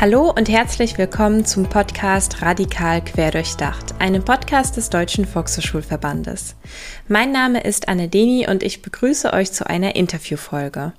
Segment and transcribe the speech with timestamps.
[0.00, 6.54] Hallo und herzlich willkommen zum Podcast Radikal Querdurchdacht, einem Podcast des Deutschen Volkshochschulverbandes.
[7.06, 10.94] Mein Name ist Anne Deni und ich begrüße euch zu einer Interviewfolge.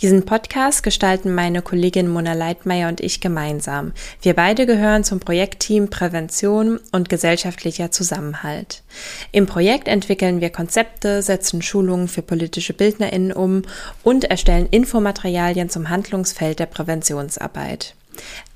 [0.00, 3.92] Diesen Podcast gestalten meine Kollegin Mona Leitmeier und ich gemeinsam.
[4.20, 8.82] Wir beide gehören zum Projektteam Prävention und gesellschaftlicher Zusammenhalt.
[9.30, 13.62] Im Projekt entwickeln wir Konzepte, setzen Schulungen für politische BildnerInnen um
[14.02, 17.94] und erstellen Infomaterialien zum Handlungsfeld der Präventionsarbeit.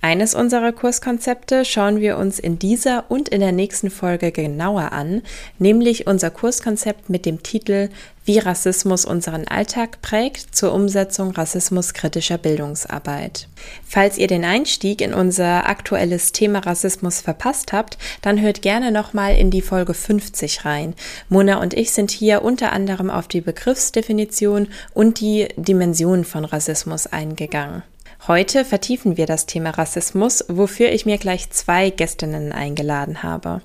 [0.04, 5.22] Eines unserer Kurskonzepte schauen wir uns in dieser und in der nächsten Folge genauer an,
[5.58, 7.88] nämlich unser Kurskonzept mit dem Titel
[8.26, 13.48] Wie Rassismus unseren Alltag prägt zur Umsetzung rassismuskritischer Bildungsarbeit.
[13.88, 19.36] Falls ihr den Einstieg in unser aktuelles Thema Rassismus verpasst habt, dann hört gerne nochmal
[19.36, 20.92] in die Folge 50 rein.
[21.30, 27.06] Mona und ich sind hier unter anderem auf die Begriffsdefinition und die Dimensionen von Rassismus
[27.06, 27.84] eingegangen.
[28.26, 33.60] Heute vertiefen wir das Thema Rassismus, wofür ich mir gleich zwei Gästinnen eingeladen habe.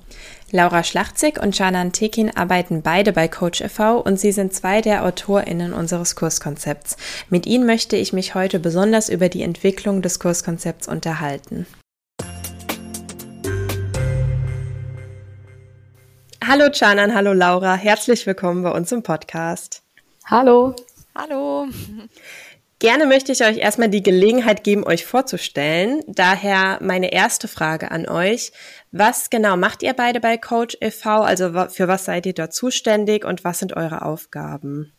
[0.50, 4.00] Laura Schlachtzig und Janan Tekin arbeiten beide bei Coach e.V.
[4.00, 6.98] und sie sind zwei der AutorInnen unseres Kurskonzepts.
[7.30, 11.66] Mit ihnen möchte ich mich heute besonders über die Entwicklung des Kurskonzepts unterhalten.
[16.46, 19.82] Hallo Janan, hallo Laura, herzlich willkommen bei uns im Podcast.
[20.26, 20.74] Hallo.
[21.14, 21.66] Hallo.
[22.80, 26.00] Gerne möchte ich euch erstmal die Gelegenheit geben, euch vorzustellen.
[26.06, 28.52] Daher meine erste Frage an euch.
[28.90, 31.10] Was genau macht ihr beide bei Coach e.V.?
[31.20, 34.92] Also für was seid ihr dort zuständig und was sind eure Aufgaben?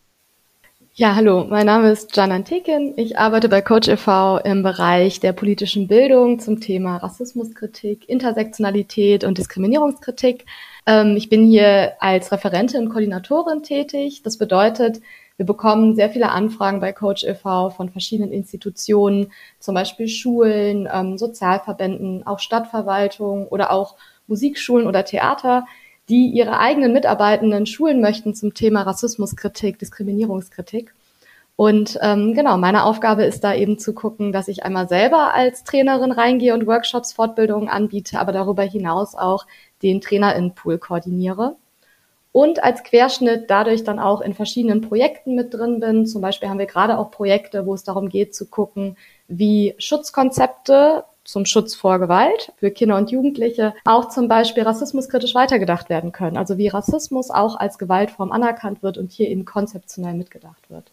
[0.94, 2.94] Ja, hallo, mein Name ist Janan Tekin.
[2.98, 4.38] Ich arbeite bei Coach e.V.
[4.38, 10.46] im Bereich der politischen Bildung zum Thema Rassismuskritik, Intersektionalität und Diskriminierungskritik.
[10.86, 14.22] Ähm, ich bin hier als Referentin und Koordinatorin tätig.
[14.22, 15.02] Das bedeutet,
[15.42, 17.72] wir bekommen sehr viele Anfragen bei Coach e.V.
[17.72, 23.96] von verschiedenen Institutionen, zum Beispiel Schulen, ähm, Sozialverbänden, auch Stadtverwaltung oder auch
[24.28, 25.66] Musikschulen oder Theater,
[26.10, 30.94] die ihre eigenen Mitarbeitenden schulen möchten zum Thema Rassismuskritik, Diskriminierungskritik.
[31.56, 35.64] Und ähm, genau, meine Aufgabe ist da eben zu gucken, dass ich einmal selber als
[35.64, 39.48] Trainerin reingehe und Workshops, Fortbildungen anbiete, aber darüber hinaus auch
[39.82, 41.56] den Trainerinnenpool koordiniere
[42.32, 46.06] und als Querschnitt dadurch dann auch in verschiedenen Projekten mit drin bin.
[46.06, 48.98] Zum Beispiel haben wir gerade auch Projekte, wo es darum geht zu gucken,
[49.28, 55.90] wie Schutzkonzepte zum Schutz vor Gewalt für Kinder und Jugendliche auch zum Beispiel rassismuskritisch weitergedacht
[55.90, 56.38] werden können.
[56.38, 60.92] Also wie Rassismus auch als Gewaltform anerkannt wird und hier eben konzeptionell mitgedacht wird.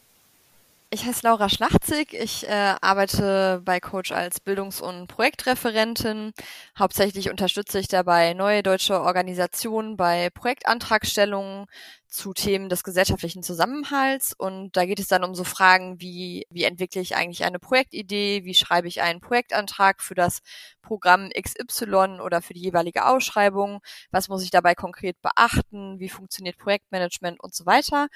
[0.90, 2.14] Ich heiße Laura Schlachtzig.
[2.14, 6.32] Ich äh, arbeite bei Coach als Bildungs- und Projektreferentin.
[6.78, 11.66] Hauptsächlich unterstütze ich dabei neue deutsche Organisationen bei Projektantragstellungen
[12.06, 14.32] zu Themen des gesellschaftlichen Zusammenhalts.
[14.32, 18.44] Und da geht es dann um so Fragen wie, wie entwickle ich eigentlich eine Projektidee?
[18.44, 20.40] Wie schreibe ich einen Projektantrag für das
[20.80, 23.80] Programm XY oder für die jeweilige Ausschreibung?
[24.10, 26.00] Was muss ich dabei konkret beachten?
[26.00, 28.08] Wie funktioniert Projektmanagement und so weiter?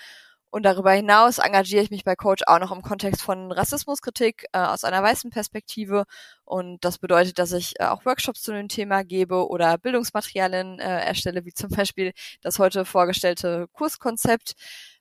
[0.53, 4.59] Und darüber hinaus engagiere ich mich bei Coach auch noch im Kontext von Rassismuskritik äh,
[4.59, 6.05] aus einer weißen Perspektive.
[6.45, 11.07] Und das bedeutet, dass ich äh, auch Workshops zu dem Thema gebe oder Bildungsmaterialien äh,
[11.07, 14.53] erstelle, wie zum Beispiel das heute vorgestellte Kurskonzept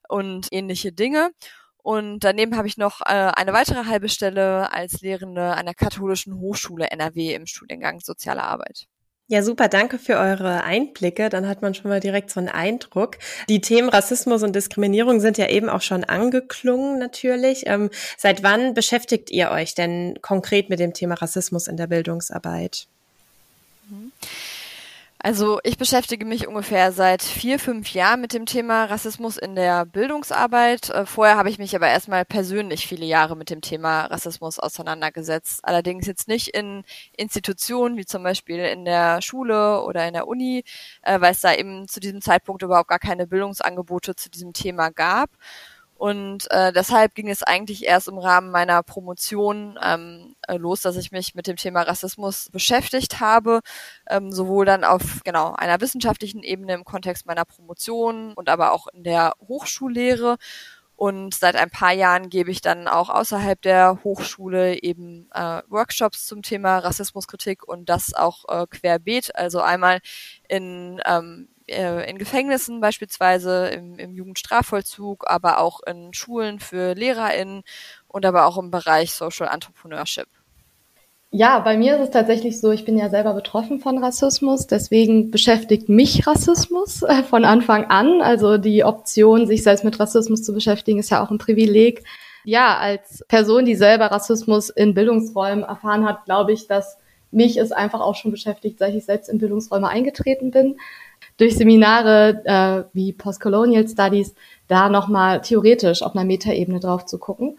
[0.08, 1.32] und ähnliche Dinge.
[1.76, 6.92] Und daneben habe ich noch äh, eine weitere halbe Stelle als Lehrende der Katholischen Hochschule
[6.92, 8.88] NRW im Studiengang Soziale Arbeit.
[9.28, 11.30] Ja, super, danke für eure Einblicke.
[11.30, 13.18] Dann hat man schon mal direkt so einen Eindruck.
[13.48, 17.64] Die Themen Rassismus und Diskriminierung sind ja eben auch schon angeklungen natürlich.
[17.66, 22.88] Ähm, seit wann beschäftigt ihr euch denn konkret mit dem Thema Rassismus in der Bildungsarbeit?
[23.90, 24.12] Mhm.
[25.24, 29.86] Also ich beschäftige mich ungefähr seit vier, fünf Jahren mit dem Thema Rassismus in der
[29.86, 30.90] Bildungsarbeit.
[30.90, 35.60] Äh, vorher habe ich mich aber erstmal persönlich viele Jahre mit dem Thema Rassismus auseinandergesetzt.
[35.62, 36.84] Allerdings jetzt nicht in
[37.16, 40.64] Institutionen wie zum Beispiel in der Schule oder in der Uni,
[41.04, 44.90] äh, weil es da eben zu diesem Zeitpunkt überhaupt gar keine Bildungsangebote zu diesem Thema
[44.90, 45.30] gab.
[46.02, 50.98] Und äh, deshalb ging es eigentlich erst im Rahmen meiner Promotion ähm, äh, los, dass
[50.98, 53.60] ich mich mit dem Thema Rassismus beschäftigt habe,
[54.10, 58.88] ähm, sowohl dann auf genau einer wissenschaftlichen Ebene im Kontext meiner Promotion und aber auch
[58.88, 60.38] in der Hochschullehre.
[60.96, 66.26] Und seit ein paar Jahren gebe ich dann auch außerhalb der Hochschule eben äh, Workshops
[66.26, 70.00] zum Thema Rassismuskritik und das auch äh, querbeet, also einmal
[70.50, 77.64] in ähm, äh, in Gefängnissen beispielsweise, im, im Jugendstrafvollzug, aber auch in Schulen für LehrerInnen
[78.08, 80.28] und aber auch im Bereich Social Entrepreneurship.
[81.34, 85.32] Ja, bei mir ist es tatsächlich so, ich bin ja selber betroffen von Rassismus, deswegen
[85.32, 88.22] beschäftigt mich Rassismus äh, von Anfang an.
[88.22, 92.04] Also die Option, sich selbst mit Rassismus zu beschäftigen, ist ja auch ein Privileg.
[92.44, 96.98] Ja, als Person, die selber Rassismus in Bildungsräumen erfahren hat, glaube ich, dass
[97.32, 100.78] mich ist einfach auch schon beschäftigt, seit ich selbst in Bildungsräume eingetreten bin.
[101.38, 104.36] Durch Seminare äh, wie Postcolonial Studies
[104.68, 107.58] da nochmal theoretisch auf einer Metaebene drauf zu gucken.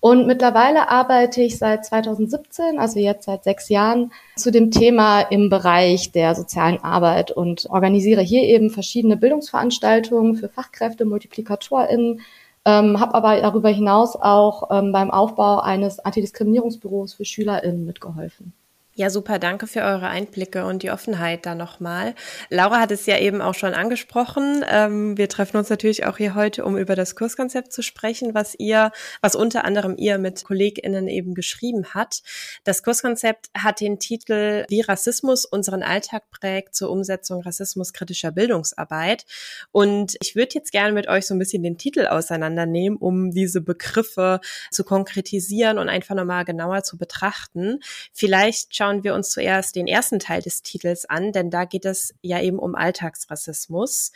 [0.00, 5.50] Und mittlerweile arbeite ich seit 2017, also jetzt seit sechs Jahren, zu dem Thema im
[5.50, 12.20] Bereich der sozialen Arbeit und organisiere hier eben verschiedene Bildungsveranstaltungen für Fachkräfte, MultiplikatorInnen,
[12.64, 18.52] ähm, habe aber darüber hinaus auch ähm, beim Aufbau eines Antidiskriminierungsbüros für SchülerInnen mitgeholfen.
[18.98, 19.38] Ja, super.
[19.38, 22.16] Danke für eure Einblicke und die Offenheit da nochmal.
[22.50, 24.64] Laura hat es ja eben auch schon angesprochen.
[24.68, 28.56] Ähm, wir treffen uns natürlich auch hier heute, um über das Kurskonzept zu sprechen, was
[28.58, 28.90] ihr,
[29.20, 32.22] was unter anderem ihr mit KollegInnen eben geschrieben hat.
[32.64, 39.26] Das Kurskonzept hat den Titel Wie Rassismus unseren Alltag prägt zur Umsetzung rassismuskritischer Bildungsarbeit.
[39.70, 43.60] Und ich würde jetzt gerne mit euch so ein bisschen den Titel auseinandernehmen, um diese
[43.60, 44.40] Begriffe
[44.72, 47.78] zu konkretisieren und einfach nochmal genauer zu betrachten.
[48.12, 51.84] Vielleicht schauen schauen wir uns zuerst den ersten Teil des Titels an, denn da geht
[51.84, 54.12] es ja eben um Alltagsrassismus.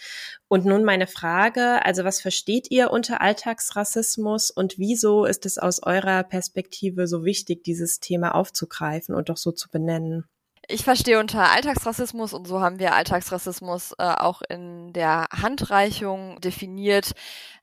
[0.49, 5.83] Und nun meine Frage, also was versteht ihr unter Alltagsrassismus und wieso ist es aus
[5.83, 10.25] eurer Perspektive so wichtig, dieses Thema aufzugreifen und doch so zu benennen?
[10.69, 17.13] Ich verstehe unter Alltagsrassismus und so haben wir Alltagsrassismus äh, auch in der Handreichung definiert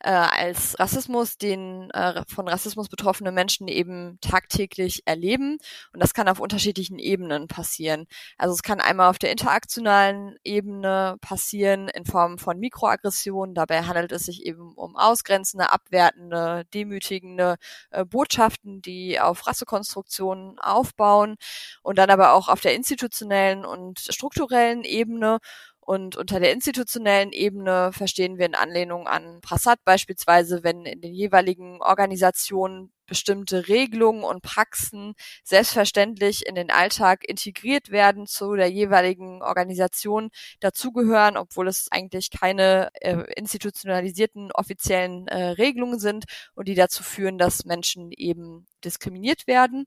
[0.02, 5.60] äh, als Rassismus, den äh, von Rassismus betroffene Menschen eben tagtäglich erleben.
[5.94, 8.06] Und das kann auf unterschiedlichen Ebenen passieren.
[8.38, 13.56] Also es kann einmal auf der interaktionalen Ebene passieren in Form von Mikroaggressionen.
[13.56, 17.56] Dabei handelt es sich eben um ausgrenzende, abwertende, demütigende
[17.92, 21.38] äh, Botschaften, die auf Rassekonstruktionen aufbauen
[21.82, 25.40] und dann aber auch auf der institutionellen und strukturellen Ebene.
[25.80, 31.14] Und unter der institutionellen Ebene verstehen wir in Anlehnung an Prasad beispielsweise, wenn in den
[31.14, 39.42] jeweiligen Organisationen bestimmte Regelungen und Praxen selbstverständlich in den Alltag integriert werden, zu der jeweiligen
[39.42, 40.30] Organisation
[40.62, 46.26] dazugehören, obwohl es eigentlich keine äh, institutionalisierten offiziellen äh, Regelungen sind
[46.56, 49.86] und die dazu führen, dass Menschen eben diskriminiert werden.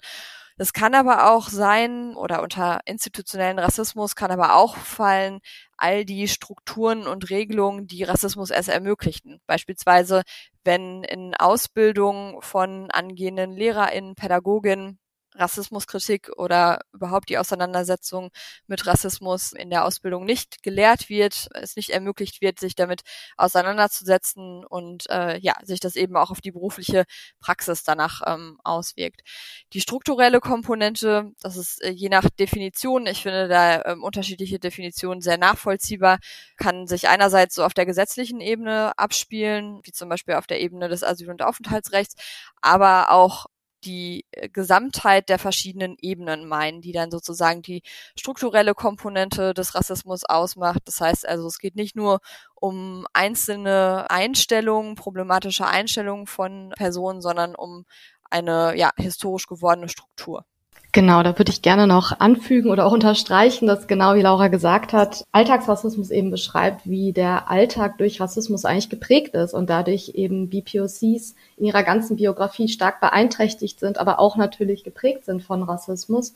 [0.59, 5.41] Das kann aber auch sein, oder unter institutionellen Rassismus kann aber auch fallen,
[5.77, 9.41] all die Strukturen und Regelungen, die Rassismus erst ermöglichten.
[9.47, 10.23] Beispielsweise,
[10.65, 14.99] wenn in Ausbildung von angehenden LehrerInnen, Pädagoginnen
[15.35, 18.31] Rassismuskritik oder überhaupt die Auseinandersetzung
[18.67, 23.03] mit Rassismus in der Ausbildung nicht gelehrt wird, es nicht ermöglicht wird, sich damit
[23.37, 27.05] auseinanderzusetzen und äh, ja, sich das eben auch auf die berufliche
[27.41, 29.23] Praxis danach ähm, auswirkt.
[29.73, 35.21] Die strukturelle Komponente, das ist äh, je nach Definition, ich finde da ähm, unterschiedliche Definitionen
[35.21, 36.19] sehr nachvollziehbar,
[36.57, 40.89] kann sich einerseits so auf der gesetzlichen Ebene abspielen, wie zum Beispiel auf der Ebene
[40.89, 42.15] des Asyl- und Aufenthaltsrechts,
[42.61, 43.47] aber auch
[43.85, 47.83] die äh, Gesamtheit der verschiedenen Ebenen meinen, die dann sozusagen die
[48.19, 50.83] strukturelle Komponente des Rassismus ausmacht.
[50.87, 52.21] Das heißt also, es geht nicht nur
[52.55, 57.85] um einzelne Einstellungen, problematische Einstellungen von Personen, sondern um
[58.31, 60.45] eine ja, historisch gewordene Struktur.
[60.95, 64.93] Genau, da würde ich gerne noch anfügen oder auch unterstreichen, dass genau wie Laura gesagt
[64.93, 70.51] hat, Alltagsrassismus eben beschreibt, wie der Alltag durch Rassismus eigentlich geprägt ist und dadurch eben
[70.51, 76.35] BPOCs in ihrer ganzen Biografie stark beeinträchtigt sind, aber auch natürlich geprägt sind von Rassismus.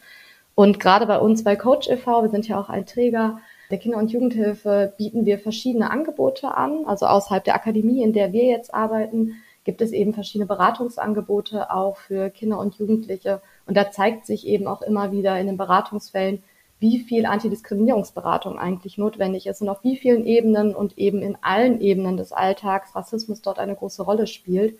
[0.54, 3.98] Und gerade bei uns bei Coach e.V., wir sind ja auch ein Träger der Kinder-
[3.98, 6.86] und Jugendhilfe, bieten wir verschiedene Angebote an.
[6.86, 9.34] Also außerhalb der Akademie, in der wir jetzt arbeiten,
[9.64, 14.66] gibt es eben verschiedene Beratungsangebote auch für Kinder und Jugendliche und da zeigt sich eben
[14.66, 16.42] auch immer wieder in den Beratungsfällen,
[16.78, 21.80] wie viel Antidiskriminierungsberatung eigentlich notwendig ist und auf wie vielen Ebenen und eben in allen
[21.80, 24.78] Ebenen des Alltags Rassismus dort eine große Rolle spielt.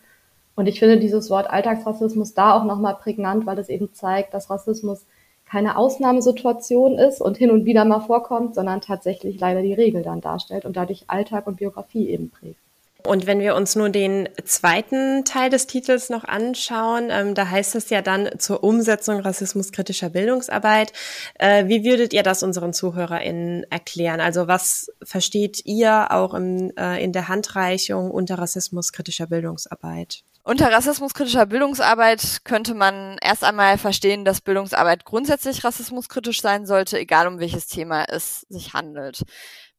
[0.55, 4.51] Und ich finde dieses Wort Alltagsrassismus da auch nochmal prägnant, weil es eben zeigt, dass
[4.51, 5.07] Rassismus
[5.47, 10.21] keine Ausnahmesituation ist und hin und wieder mal vorkommt, sondern tatsächlich leider die Regel dann
[10.21, 12.61] darstellt und dadurch Alltag und Biografie eben prägt.
[13.07, 17.75] Und wenn wir uns nur den zweiten Teil des Titels noch anschauen, ähm, da heißt
[17.75, 20.93] es ja dann zur Umsetzung rassismuskritischer Bildungsarbeit.
[21.39, 24.21] Äh, wie würdet ihr das unseren ZuhörerInnen erklären?
[24.21, 30.23] Also was versteht ihr auch im, äh, in der Handreichung unter rassismuskritischer Bildungsarbeit?
[30.49, 37.27] Unter rassismuskritischer Bildungsarbeit könnte man erst einmal verstehen, dass Bildungsarbeit grundsätzlich rassismuskritisch sein sollte, egal
[37.27, 39.25] um welches Thema es sich handelt.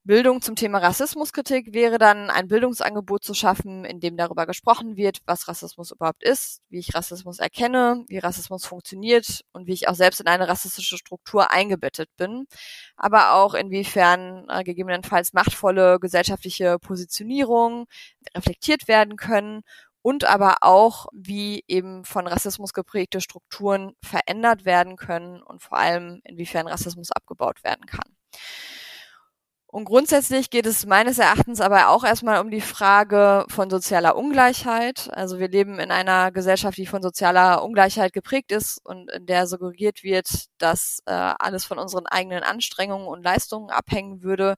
[0.07, 5.19] Bildung zum Thema Rassismuskritik wäre dann ein Bildungsangebot zu schaffen, in dem darüber gesprochen wird,
[5.25, 9.95] was Rassismus überhaupt ist, wie ich Rassismus erkenne, wie Rassismus funktioniert und wie ich auch
[9.95, 12.45] selbst in eine rassistische Struktur eingebettet bin,
[12.95, 17.85] aber auch inwiefern äh, gegebenenfalls machtvolle gesellschaftliche Positionierungen
[18.33, 19.61] reflektiert werden können
[20.01, 26.21] und aber auch, wie eben von Rassismus geprägte Strukturen verändert werden können und vor allem,
[26.23, 28.15] inwiefern Rassismus abgebaut werden kann.
[29.69, 35.09] Und grundsätzlich geht es meines Erachtens aber auch erstmal um die Frage von sozialer Ungleichheit.
[35.11, 39.45] Also wir leben in einer Gesellschaft, die von sozialer Ungleichheit geprägt ist und in der
[39.45, 44.55] suggeriert wird, dass äh, alles von unseren eigenen Anstrengungen und Leistungen abhängen würde,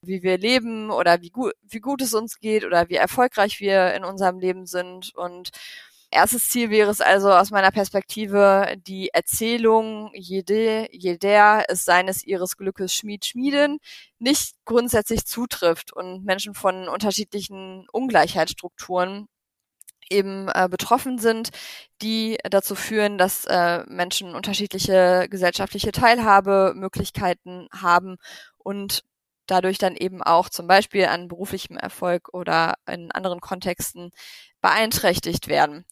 [0.00, 3.94] wie wir leben oder wie gut, wie gut es uns geht oder wie erfolgreich wir
[3.94, 5.12] in unserem Leben sind.
[5.16, 5.50] Und
[6.14, 12.58] Erstes Ziel wäre es also aus meiner Perspektive, die Erzählung, jede, jeder ist seines ihres
[12.58, 13.78] Glückes Schmied schmieden,
[14.18, 19.26] nicht grundsätzlich zutrifft und Menschen von unterschiedlichen Ungleichheitsstrukturen
[20.10, 21.48] eben äh, betroffen sind,
[22.02, 28.16] die dazu führen, dass äh, Menschen unterschiedliche gesellschaftliche Teilhabemöglichkeiten haben
[28.58, 29.02] und
[29.46, 34.10] dadurch dann eben auch zum Beispiel an beruflichem Erfolg oder in anderen Kontexten
[34.62, 35.84] beeinträchtigt werden.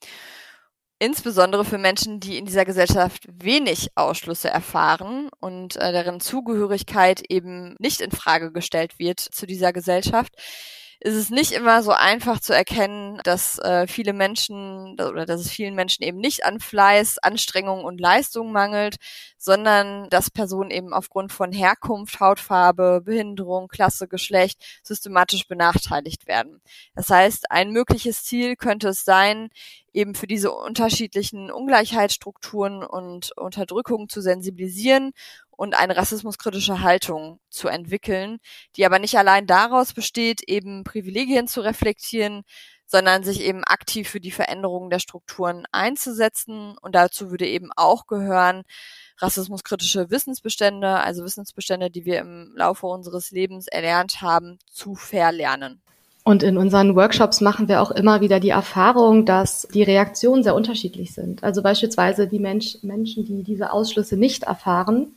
[1.02, 7.74] Insbesondere für Menschen, die in dieser Gesellschaft wenig Ausschlüsse erfahren und äh, deren Zugehörigkeit eben
[7.78, 10.34] nicht in Frage gestellt wird zu dieser Gesellschaft,
[11.02, 15.50] ist es nicht immer so einfach zu erkennen, dass äh, viele Menschen oder dass es
[15.50, 18.96] vielen Menschen eben nicht an Fleiß, Anstrengung und Leistung mangelt,
[19.38, 26.60] sondern dass Personen eben aufgrund von Herkunft, Hautfarbe, Behinderung, Klasse, Geschlecht systematisch benachteiligt werden.
[26.94, 29.48] Das heißt, ein mögliches Ziel könnte es sein,
[29.92, 35.12] eben für diese unterschiedlichen Ungleichheitsstrukturen und Unterdrückungen zu sensibilisieren
[35.50, 38.38] und eine rassismuskritische Haltung zu entwickeln,
[38.76, 42.42] die aber nicht allein daraus besteht, eben Privilegien zu reflektieren,
[42.86, 46.76] sondern sich eben aktiv für die Veränderung der Strukturen einzusetzen.
[46.80, 48.62] Und dazu würde eben auch gehören,
[49.18, 55.82] rassismuskritische Wissensbestände, also Wissensbestände, die wir im Laufe unseres Lebens erlernt haben, zu verlernen.
[56.22, 60.54] Und in unseren Workshops machen wir auch immer wieder die Erfahrung, dass die Reaktionen sehr
[60.54, 61.42] unterschiedlich sind.
[61.42, 65.16] Also beispielsweise die Mensch, Menschen, die diese Ausschlüsse nicht erfahren,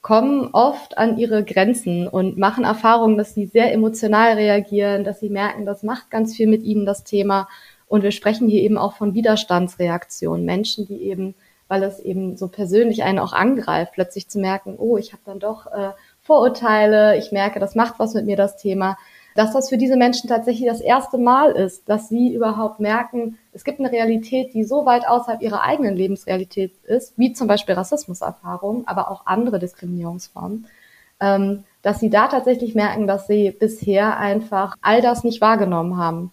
[0.00, 5.30] kommen oft an ihre Grenzen und machen Erfahrungen, dass sie sehr emotional reagieren, dass sie
[5.30, 7.48] merken, das macht ganz viel mit ihnen das Thema.
[7.86, 10.44] Und wir sprechen hier eben auch von Widerstandsreaktionen.
[10.44, 11.34] Menschen, die eben,
[11.68, 15.38] weil es eben so persönlich einen auch angreift, plötzlich zu merken, oh, ich habe dann
[15.38, 18.96] doch äh, Vorurteile, ich merke, das macht was mit mir das Thema
[19.34, 23.64] dass das für diese Menschen tatsächlich das erste Mal ist, dass sie überhaupt merken, es
[23.64, 28.86] gibt eine Realität, die so weit außerhalb ihrer eigenen Lebensrealität ist, wie zum Beispiel Rassismuserfahrungen,
[28.86, 30.66] aber auch andere Diskriminierungsformen,
[31.20, 36.32] ähm, dass sie da tatsächlich merken, dass sie bisher einfach all das nicht wahrgenommen haben.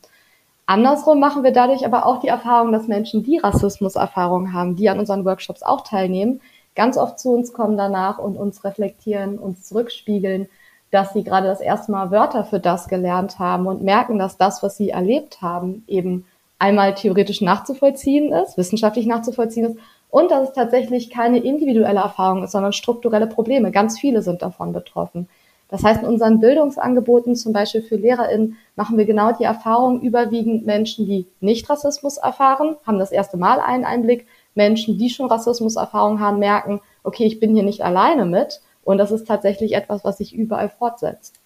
[0.65, 4.99] Andersrum machen wir dadurch aber auch die Erfahrung, dass Menschen, die Rassismuserfahrungen haben, die an
[4.99, 6.41] unseren Workshops auch teilnehmen,
[6.75, 10.47] ganz oft zu uns kommen danach und uns reflektieren, uns zurückspiegeln,
[10.91, 14.63] dass sie gerade das erste Mal Wörter für das gelernt haben und merken, dass das,
[14.63, 16.25] was sie erlebt haben, eben
[16.57, 19.77] einmal theoretisch nachzuvollziehen ist, wissenschaftlich nachzuvollziehen ist
[20.09, 23.71] und dass es tatsächlich keine individuelle Erfahrung ist, sondern strukturelle Probleme.
[23.71, 25.27] Ganz viele sind davon betroffen.
[25.69, 30.65] Das heißt, in unseren Bildungsangeboten, zum Beispiel für LehrerInnen, machen wir genau die Erfahrung, überwiegend
[30.65, 34.25] Menschen, die nicht Rassismus erfahren, haben das erste Mal einen Einblick.
[34.55, 38.61] Menschen, die schon Rassismuserfahrung haben, merken, okay, ich bin hier nicht alleine mit.
[38.89, 41.38] Und das ist tatsächlich etwas, was sich überall fortsetzt.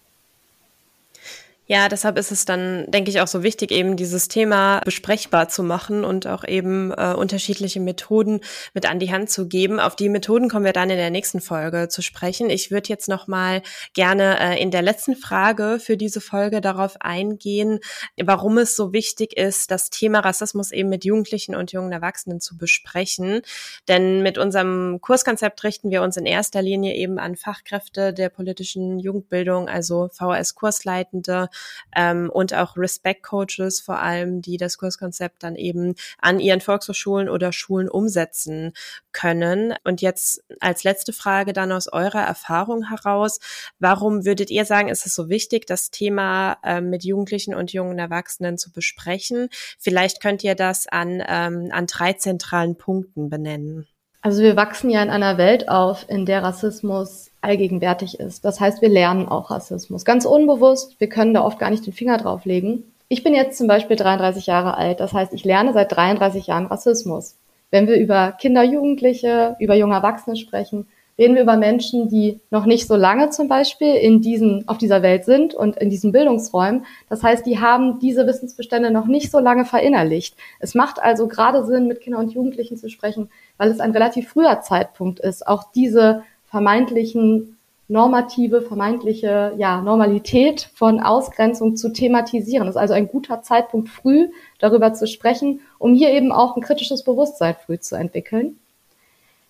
[1.74, 5.64] Ja, deshalb ist es dann, denke ich, auch so wichtig, eben dieses Thema besprechbar zu
[5.64, 8.42] machen und auch eben äh, unterschiedliche Methoden
[8.76, 9.80] mit an die Hand zu geben.
[9.80, 12.52] Auf die Methoden kommen wir dann in der nächsten Folge zu sprechen.
[12.52, 13.64] Ich würde jetzt noch mal
[13.96, 17.80] gerne äh, in der letzten Frage für diese Folge darauf eingehen,
[18.24, 22.56] warum es so wichtig ist, das Thema Rassismus eben mit Jugendlichen und jungen Erwachsenen zu
[22.56, 23.42] besprechen.
[23.88, 29.00] Denn mit unserem Kurskonzept richten wir uns in erster Linie eben an Fachkräfte der politischen
[29.00, 31.50] Jugendbildung, also VHS-Kursleitende,
[31.96, 37.52] ähm, und auch Respect-Coaches vor allem, die das Kurskonzept dann eben an ihren Volkshochschulen oder
[37.52, 38.74] Schulen umsetzen
[39.12, 39.74] können.
[39.84, 43.40] Und jetzt als letzte Frage dann aus eurer Erfahrung heraus,
[43.80, 48.00] warum würdet ihr sagen, ist es so wichtig, das Thema ähm, mit Jugendlichen und jungen
[48.00, 49.50] Erwachsenen zu besprechen?
[49.80, 53.88] Vielleicht könnt ihr das an, ähm, an drei zentralen Punkten benennen.
[54.22, 58.46] Also wir wachsen ja in einer Welt auf, in der Rassismus allgegenwärtig ist.
[58.46, 60.06] Das heißt, wir lernen auch Rassismus.
[60.06, 62.84] Ganz unbewusst, wir können da oft gar nicht den Finger drauf legen.
[63.10, 65.00] Ich bin jetzt zum Beispiel 33 Jahre alt.
[65.00, 67.38] Das heißt, ich lerne seit 33 Jahren Rassismus.
[67.70, 72.66] Wenn wir über Kinder, Jugendliche, über junge Erwachsene sprechen, reden wir über Menschen, die noch
[72.66, 76.86] nicht so lange zum Beispiel in diesen, auf dieser Welt sind und in diesen Bildungsräumen.
[77.10, 80.36] Das heißt, die haben diese Wissensbestände noch nicht so lange verinnerlicht.
[80.60, 84.30] Es macht also gerade Sinn, mit Kindern und Jugendlichen zu sprechen, weil es ein relativ
[84.30, 86.24] früher Zeitpunkt ist, auch diese
[86.54, 87.58] vermeintlichen
[87.88, 92.68] normative, vermeintliche ja, Normalität von Ausgrenzung zu thematisieren.
[92.68, 94.30] Das ist also ein guter Zeitpunkt, früh
[94.60, 98.60] darüber zu sprechen, um hier eben auch ein kritisches Bewusstsein früh zu entwickeln.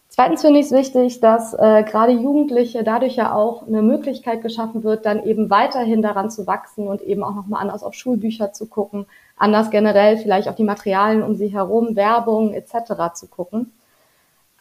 [0.07, 4.85] Zweitens finde ich es wichtig, dass äh, gerade Jugendliche dadurch ja auch eine Möglichkeit geschaffen
[4.85, 8.67] wird, dann eben weiterhin daran zu wachsen und eben auch nochmal anders auf Schulbücher zu
[8.67, 13.13] gucken, anders generell vielleicht auf die Materialien um sie herum, Werbung etc.
[13.13, 13.73] zu gucken.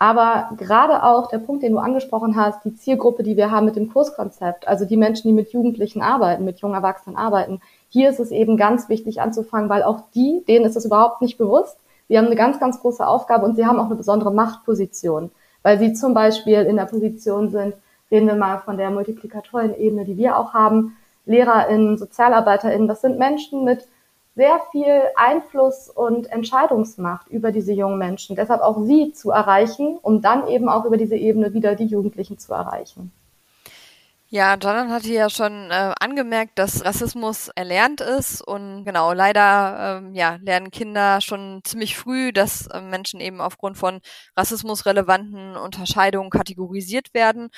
[0.03, 3.77] Aber gerade auch der Punkt, den du angesprochen hast, die Zielgruppe, die wir haben mit
[3.77, 8.19] dem Kurskonzept, also die Menschen, die mit Jugendlichen arbeiten, mit jungen Erwachsenen arbeiten, hier ist
[8.19, 11.77] es eben ganz wichtig anzufangen, weil auch die, denen ist es überhaupt nicht bewusst.
[12.09, 15.31] Sie haben eine ganz, ganz große Aufgabe und sie haben auch eine besondere Machtposition,
[15.63, 17.75] weil sie zum Beispiel in der Position sind,
[18.11, 23.63] reden wir mal von der Multiplikatorenebene, die wir auch haben, LehrerInnen, SozialarbeiterInnen, das sind Menschen
[23.63, 23.87] mit
[24.35, 28.37] sehr viel Einfluss und Entscheidungsmacht über diese jungen Menschen.
[28.37, 32.39] Deshalb auch sie zu erreichen, um dann eben auch über diese Ebene wieder die Jugendlichen
[32.39, 33.13] zu erreichen.
[34.35, 40.15] Ja, Janan hatte ja schon äh, angemerkt, dass Rassismus erlernt ist und genau, leider ähm,
[40.15, 44.01] ja, lernen Kinder schon ziemlich früh, dass äh, Menschen eben aufgrund von
[44.35, 47.51] rassismusrelevanten Unterscheidungen kategorisiert werden.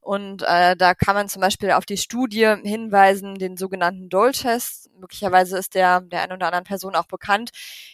[0.00, 4.88] Und äh, da kann man zum Beispiel auf die Studie hinweisen, den sogenannten Dole-Test.
[4.98, 7.50] Möglicherweise ist der der einen oder anderen Person auch bekannt,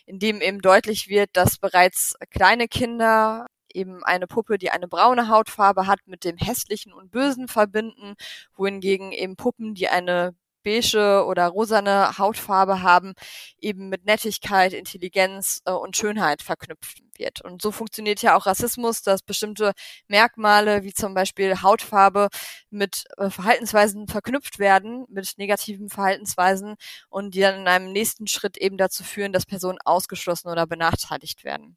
[0.07, 3.47] in dem eben deutlich wird, dass bereits kleine Kinder
[3.79, 8.15] eben eine Puppe, die eine braune Hautfarbe hat, mit dem Hässlichen und Bösen verbinden,
[8.57, 13.15] wohingegen eben Puppen, die eine beige oder rosane Hautfarbe haben,
[13.61, 17.41] eben mit Nettigkeit, Intelligenz äh, und Schönheit verknüpft wird.
[17.43, 19.73] Und so funktioniert ja auch Rassismus, dass bestimmte
[20.09, 22.29] Merkmale wie zum Beispiel Hautfarbe
[22.71, 26.77] mit äh, Verhaltensweisen verknüpft werden, mit negativen Verhaltensweisen
[27.09, 31.45] und die dann in einem nächsten Schritt eben dazu führen, dass Personen ausgeschlossen oder benachteiligt
[31.45, 31.77] werden.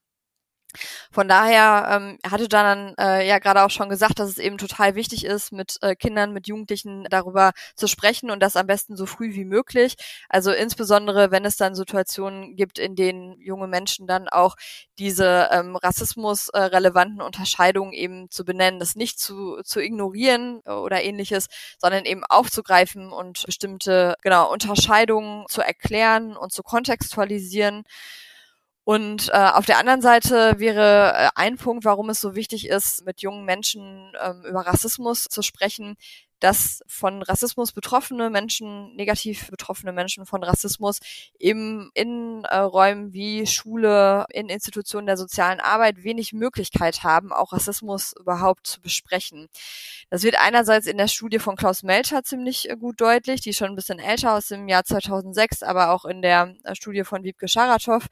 [1.12, 4.96] Von daher ähm, hatte dann äh, ja gerade auch schon gesagt, dass es eben total
[4.96, 9.06] wichtig ist, mit äh, Kindern, mit Jugendlichen darüber zu sprechen und das am besten so
[9.06, 9.96] früh wie möglich.
[10.30, 14.56] Also insbesondere, wenn es dann Situationen gibt, in denen junge Menschen dann auch
[14.98, 21.48] diese ähm, rassismusrelevanten äh, Unterscheidungen eben zu benennen, das nicht zu, zu ignorieren oder ähnliches,
[21.79, 27.84] sondern eben aufzugreifen und bestimmte genau Unterscheidungen zu erklären und zu kontextualisieren.
[28.83, 33.05] Und äh, auf der anderen Seite wäre äh, ein Punkt, warum es so wichtig ist,
[33.05, 35.98] mit jungen Menschen ähm, über Rassismus zu sprechen,
[36.42, 41.00] dass von Rassismus betroffene Menschen, negativ betroffene Menschen von Rassismus
[41.40, 47.54] eben in äh, Räumen wie Schule, in Institutionen der sozialen Arbeit wenig Möglichkeit haben, auch
[47.54, 49.48] Rassismus überhaupt zu besprechen.
[50.10, 53.70] Das wird einerseits in der Studie von Klaus Melcher ziemlich äh, gut deutlich, die schon
[53.70, 57.48] ein bisschen älter aus dem Jahr 2006, aber auch in der äh, Studie von Wiebke
[57.48, 58.08] Scharatow,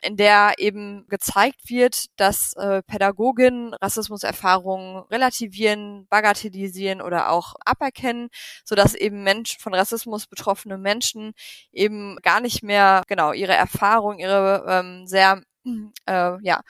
[0.00, 8.28] in der eben gezeigt wird, dass äh, Pädagoginnen Rassismuserfahrungen relativieren, bagatellisieren oder auch aberkennen,
[8.64, 11.32] sodass eben Menschen von Rassismus betroffene Menschen
[11.72, 15.42] eben gar nicht mehr genau ihre Erfahrung, ihre ähm, sehr
[16.06, 16.60] äh, ja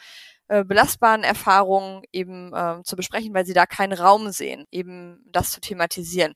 [0.48, 5.50] äh, belastbaren Erfahrungen eben äh, zu besprechen, weil sie da keinen Raum sehen, eben das
[5.52, 6.34] zu thematisieren.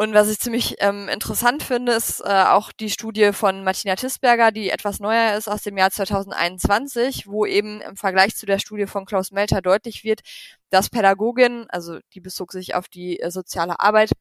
[0.00, 4.52] Und was ich ziemlich ähm, interessant finde, ist äh, auch die Studie von Martina Tisberger,
[4.52, 8.86] die etwas neuer ist aus dem Jahr 2021, wo eben im Vergleich zu der Studie
[8.86, 10.20] von Klaus Melter deutlich wird,
[10.70, 14.12] dass Pädagogin, also die bezog sich auf die äh, soziale Arbeit,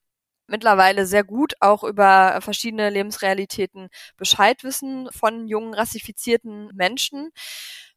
[0.47, 7.31] mittlerweile sehr gut auch über verschiedene Lebensrealitäten Bescheid wissen von jungen rassifizierten Menschen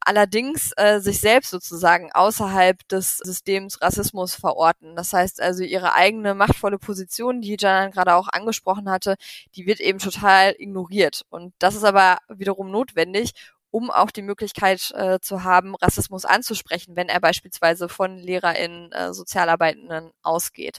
[0.01, 4.97] allerdings äh, sich selbst sozusagen außerhalb des Systems Rassismus verorten.
[4.97, 9.17] Das heißt also ihre eigene machtvolle Position, die Janan gerade auch angesprochen hatte,
[9.55, 11.23] die wird eben total ignoriert.
[11.29, 13.33] Und das ist aber wiederum notwendig,
[13.71, 19.13] um auch die Möglichkeit äh, zu haben, Rassismus anzusprechen, wenn er beispielsweise von LehrerInnen, äh,
[19.15, 20.79] Sozialarbeitenden ausgeht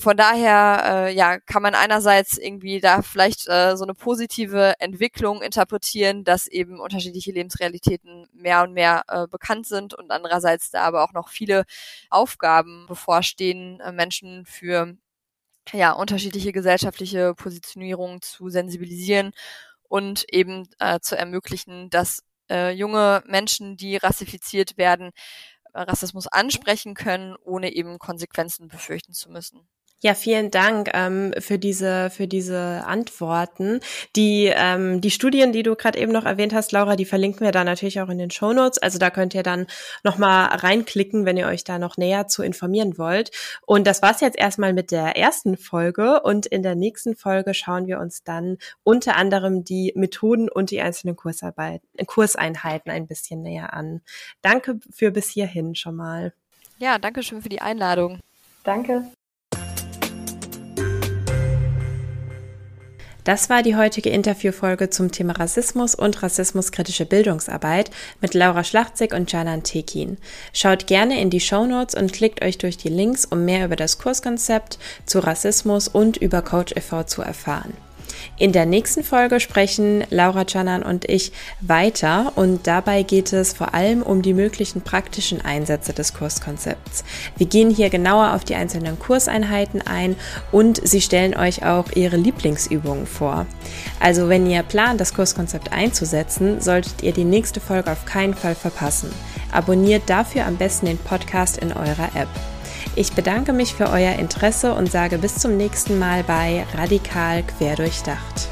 [0.00, 5.42] von daher äh, ja kann man einerseits irgendwie da vielleicht äh, so eine positive Entwicklung
[5.42, 11.04] interpretieren, dass eben unterschiedliche Lebensrealitäten mehr und mehr äh, bekannt sind und andererseits da aber
[11.04, 11.64] auch noch viele
[12.10, 14.96] Aufgaben bevorstehen, äh, Menschen für
[15.72, 19.32] ja unterschiedliche gesellschaftliche Positionierungen zu sensibilisieren
[19.88, 25.10] und eben äh, zu ermöglichen, dass äh, junge Menschen, die rassifiziert werden,
[25.74, 29.68] Rassismus ansprechen können, ohne eben Konsequenzen befürchten zu müssen.
[30.02, 33.80] Ja, vielen Dank ähm, für diese für diese Antworten.
[34.16, 37.52] Die ähm, die Studien, die du gerade eben noch erwähnt hast, Laura, die verlinken wir
[37.52, 38.78] da natürlich auch in den Show Notes.
[38.78, 39.66] Also da könnt ihr dann
[40.02, 43.30] noch mal reinklicken, wenn ihr euch da noch näher zu informieren wollt.
[43.66, 46.22] Und das war's jetzt erstmal mit der ersten Folge.
[46.22, 50.80] Und in der nächsten Folge schauen wir uns dann unter anderem die Methoden und die
[50.80, 54.00] einzelnen Kursarbeit, Kurseinheiten ein bisschen näher an.
[54.40, 56.32] Danke für bis hierhin schon mal.
[56.78, 58.18] Ja, danke schön für die Einladung.
[58.64, 59.10] Danke.
[63.24, 69.30] Das war die heutige Interviewfolge zum Thema Rassismus und rassismuskritische Bildungsarbeit mit Laura Schlachtzig und
[69.30, 70.16] Janan Tekin.
[70.52, 73.98] Schaut gerne in die Shownotes und klickt euch durch die Links, um mehr über das
[73.98, 77.04] Kurskonzept zu Rassismus und über Coach e.V.
[77.04, 77.74] zu erfahren.
[78.36, 83.74] In der nächsten Folge sprechen Laura Canan und ich weiter und dabei geht es vor
[83.74, 87.04] allem um die möglichen praktischen Einsätze des Kurskonzepts.
[87.36, 90.16] Wir gehen hier genauer auf die einzelnen Kurseinheiten ein
[90.52, 93.46] und sie stellen euch auch ihre Lieblingsübungen vor.
[93.98, 98.54] Also wenn ihr plant, das Kurskonzept einzusetzen, solltet ihr die nächste Folge auf keinen Fall
[98.54, 99.10] verpassen.
[99.52, 102.28] Abonniert dafür am besten den Podcast in eurer App.
[102.96, 108.48] Ich bedanke mich für euer Interesse und sage bis zum nächsten Mal bei Radikal Querdurchdacht.